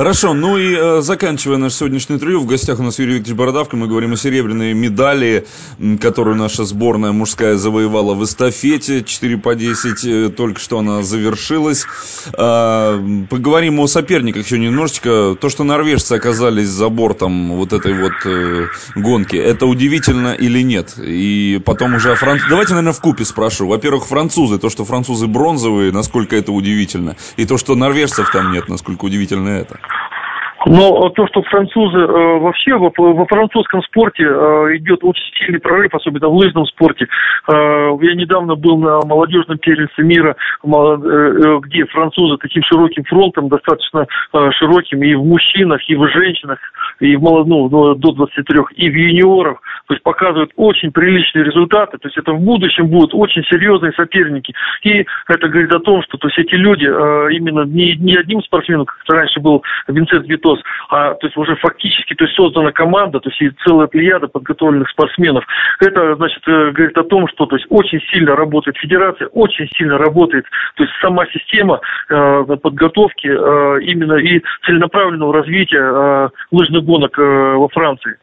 [0.00, 3.76] Хорошо, ну и э, заканчивая наш сегодняшний интервью, в гостях у нас Юрий Викторович Бородавка,
[3.76, 5.46] мы говорим о серебряной медали,
[6.00, 11.84] которую наша сборная мужская завоевала в эстафете, 4 по 10, э, только что она завершилась.
[12.32, 15.36] Э, поговорим о соперниках еще немножечко.
[15.38, 20.94] То, что норвежцы оказались за бортом вот этой вот э, гонки, это удивительно или нет?
[20.96, 22.46] И потом уже о Франции.
[22.48, 23.66] Давайте, наверное, в купе спрошу.
[23.66, 28.66] Во-первых, французы, то, что французы бронзовые, насколько это удивительно, и то, что норвежцев там нет,
[28.70, 29.78] насколько удивительно это.
[30.66, 35.94] Но то, что французы э, вообще во, во французском спорте э, идет очень сильный прорыв,
[35.94, 37.06] особенно в лыжном спорте.
[37.48, 44.06] Э, я недавно был на молодежном первенстве мира, э, где французы таким широким фронтом, достаточно
[44.34, 46.58] э, широким и в мужчинах, и в женщинах,
[47.00, 49.58] и в молод, ну, до 23, и в юниорах.
[49.90, 51.96] То есть показывают очень приличные результаты.
[51.98, 54.54] То есть это в будущем будут очень серьезные соперники.
[54.82, 58.42] И это говорит о том, что то есть эти люди э, именно не, не одним
[58.42, 62.72] спортсменом, как раньше был Винсент Вито, Христос, а то есть уже фактически то есть создана
[62.72, 65.44] команда, то есть и целая плеяда подготовленных спортсменов.
[65.80, 69.98] Это, значит, э, говорит о том, что то есть очень сильно работает федерация, очень сильно
[69.98, 70.44] работает,
[70.76, 78.16] то есть сама система э, подготовки именно и целенаправленного развития лыжных гонок во Франции.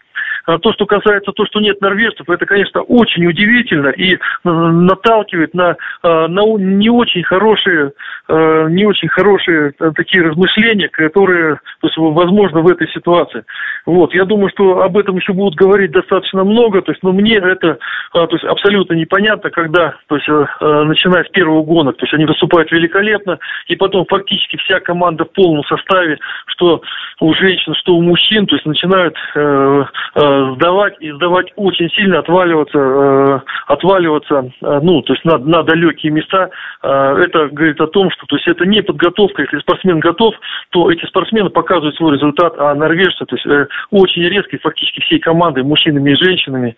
[0.48, 5.54] А то, что касается то, что нет норвежцев, это, конечно, очень удивительно и э, наталкивает
[5.54, 7.92] на, э, на не очень хорошие,
[8.30, 13.44] э, не очень хорошие такие размышления, которые, то есть, возможно, в этой ситуации.
[13.86, 17.36] Вот, я думаю, что об этом еще будут говорить достаточно много, то есть, но мне
[17.36, 17.78] это,
[18.14, 20.28] то есть, абсолютно непонятно, когда, то есть,
[20.62, 23.38] начиная с первого гонок, то есть, они выступают великолепно,
[23.68, 26.82] и потом фактически вся команда в полном составе, что
[27.20, 29.18] у женщин, что у мужчин, то есть, начинают
[30.56, 36.12] сдавать и сдавать очень сильно, отваливаться, э, отваливаться, э, ну, то есть на, на далекие
[36.12, 36.50] места.
[36.84, 39.44] Э, это говорит о том, что то есть это не подготовка.
[39.44, 40.36] Если спортсмен готов,
[40.72, 45.64] то эти спортсмены показывают свой результат, а норвежцы, то есть очень резко, фактически всей командой,
[45.64, 46.76] мужчинами и женщинами,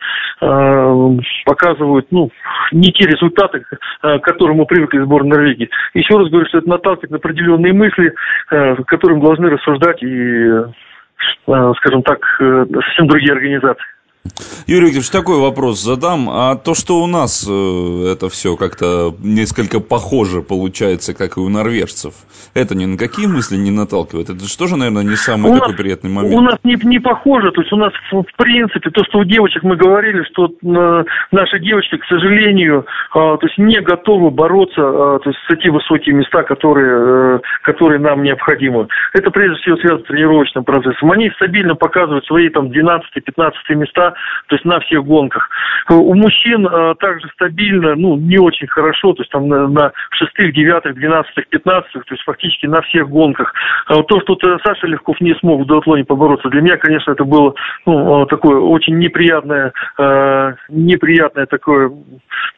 [1.46, 2.30] показывают, ну,
[2.72, 3.64] не те результаты,
[4.02, 5.70] к которым мы привыкли в сборной Норвегии.
[5.94, 8.14] Еще раз говорю, что это наталкивает на определенные мысли,
[8.48, 10.66] которым должны рассуждать и Э,
[11.78, 13.84] скажем так, э, совсем другие организации.
[14.68, 16.30] Юрий Викторович, такой вопрос задам.
[16.30, 21.50] А то, что у нас э, это все как-то несколько похоже получается, как и у
[21.50, 22.14] норвежцев,
[22.54, 24.30] это ни на какие мысли не наталкивает?
[24.30, 26.36] Это же тоже, наверное, не самый у такой нас, приятный момент.
[26.36, 27.52] У нас не, не похоже.
[27.52, 31.60] То есть у нас, в, принципе, то, что у девочек мы говорили, что э, наши
[31.60, 36.44] девочки, к сожалению, э, то есть не готовы бороться то есть с эти высокие места,
[36.44, 38.88] которые, которые нам необходимы.
[39.14, 41.12] Это прежде всего связано с тренировочным процессом.
[41.12, 44.14] Они стабильно показывают свои там 12-15 места
[44.48, 45.50] то есть на всех гонках.
[45.90, 50.54] У мужчин э, также стабильно, ну, не очень хорошо, то есть там на, на шестых,
[50.54, 53.54] девятых, двенадцатых, пятнадцатых, то есть фактически на всех гонках.
[53.88, 57.54] А то, что Саша Легков не смог в дуатлоне побороться, для меня, конечно, это было
[57.86, 61.92] ну, э, такое очень неприятное, э, неприятное такое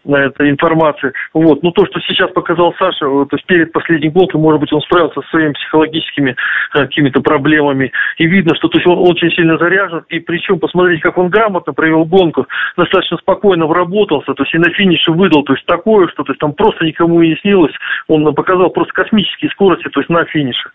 [0.06, 1.14] это информация.
[1.34, 1.64] Вот.
[1.64, 5.22] Но то, что сейчас показал Саша, то есть перед последней гонкой, может быть, он справился
[5.22, 6.36] со своими психологическими
[6.72, 7.92] какими-то проблемами.
[8.18, 10.04] И видно, что то есть он очень сильно заряжен.
[10.10, 12.48] И причем, посмотрите, как он грамотно провел гонку,
[12.78, 16.40] достаточно спокойно вработался, то есть и на финише выдал, то есть такое, что то есть
[16.40, 17.74] там просто никому не снилось,
[18.08, 20.70] он показал просто космические скорости, то есть на финише.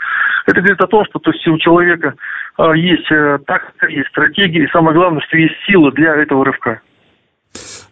[0.47, 2.15] Это говорит о том, что то есть у человека
[2.59, 6.81] а, есть э, тактика, есть стратегия, и самое главное, что есть сила для этого рывка.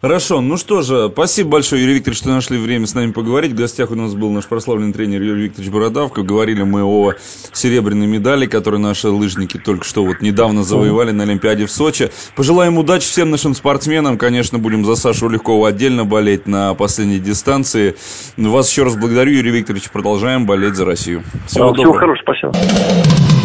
[0.01, 3.53] Хорошо, ну что же, спасибо большое, Юрий Викторович, что нашли время с нами поговорить.
[3.53, 6.21] В гостях у нас был наш прославленный тренер Юрий Викторович Бородавка.
[6.21, 7.13] Говорили мы о
[7.53, 12.11] серебряной медали, которую наши лыжники только что вот недавно завоевали на Олимпиаде в Сочи.
[12.35, 14.17] Пожелаем удачи всем нашим спортсменам.
[14.17, 17.95] Конечно, будем за Сашу Легкова отдельно болеть на последней дистанции.
[18.37, 19.89] Вас еще раз благодарю, Юрий Викторович.
[19.89, 21.23] Продолжаем болеть за Россию.
[21.47, 21.99] Всего, Всего доброго.
[21.99, 23.44] хорошего, спасибо.